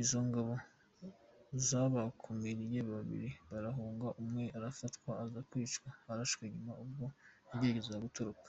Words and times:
Izo 0.00 0.18
ngabo 0.28 0.54
zabakumiriye, 1.66 2.78
babiri 2.92 3.28
barahunga 3.50 4.08
umwe 4.22 4.44
arafatwa 4.56 5.10
aza 5.24 5.40
kwicwa 5.48 5.88
arashwe 6.12 6.42
nyuma 6.54 6.72
ubwo 6.82 7.04
yageragezaga 7.48 8.02
gutoroka. 8.06 8.48